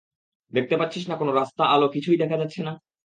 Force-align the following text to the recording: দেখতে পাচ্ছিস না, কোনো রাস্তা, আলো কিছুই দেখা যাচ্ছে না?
দেখতে 0.53 0.75
পাচ্ছিস 0.77 1.03
না, 1.09 1.15
কোনো 1.15 1.31
রাস্তা, 1.31 1.63
আলো 1.65 1.87
কিছুই 1.87 2.17
দেখা 2.17 2.37
যাচ্ছে 2.37 2.61
না? 2.63 2.73